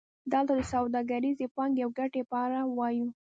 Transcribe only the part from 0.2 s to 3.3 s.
دلته د سوداګریزې پانګې او ګټې په اړه وایو